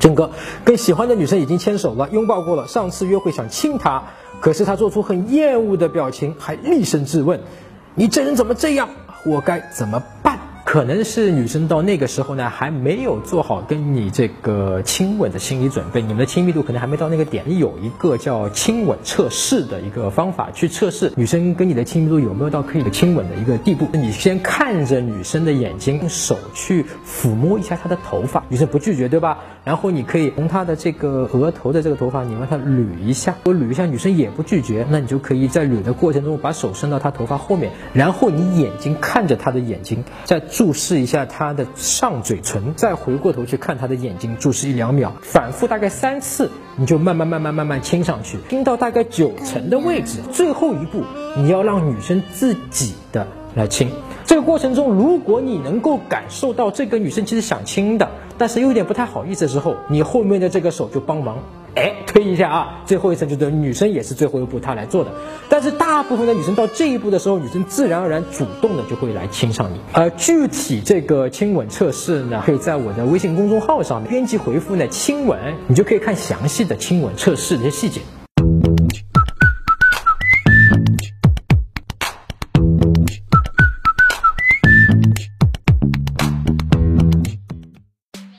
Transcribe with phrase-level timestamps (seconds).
[0.00, 0.30] 真哥
[0.64, 4.02] 跟喜欢的女生已经牵手了，拥抱过了，上次约会想亲她，
[4.40, 7.40] 可是她做出很厌恶的表情，还厉声质问
[7.94, 8.88] ：“你这人怎么这样？
[9.24, 10.02] 我该怎么？”
[10.70, 17.58] 可能是女生到那个时候呢，还没有做好跟你这个亲吻的心理准备，你们的亲密度可能还没到那个点。
[17.58, 23.88] 有一个叫亲吻测试的一个方法，去测试女生跟你的亲密度有没有到可以亲吻的一个地步。
[23.94, 29.38] 你先看着女生的眼睛，用手去抚摸一下她的头发，女生不拒绝，对吧？
[29.64, 40.42] 然后你可以从她的这个额头的这个头发，你帮她捋一下，我捋一下女生也不拒绝，那你就可以在捋的过程中把手伸到她头发后面，然后你眼睛看着她的眼睛，在。
[40.58, 51.04] 注视一下他的上嘴唇，再回过头去看他的眼睛，注视一两秒，反复大概三次，你就慢慢慢慢慢慢亲上去，亲到大概九成的位置，最后一步
[51.36, 53.88] 你要让女生自己的来亲。
[54.24, 61.38] 这个过程中，如果你能够感受到这个女生其实想亲的，但是又有点不太好意思的时候，你后面的这个手就帮忙。
[61.78, 62.82] 哎，推一下啊！
[62.86, 65.12] 最后一层就是女生也是最后一步她来做的，
[65.48, 69.80] 但是大部分的女生到这一步的时候，女生自然而然主动的就会来亲上你。
[69.92, 78.00] 而具体这个亲吻测试呢，可以在我的微信公众号上面编辑回复呢“亲吻”，你就可以看详细的亲吻测试的一些细节。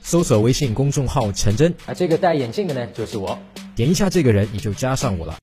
[0.10, 3.38] 搜索微信公众号“陈真”，啊，这个戴眼镜的呢，就是我。
[3.76, 5.38] 点一下这个人，你就加上我了。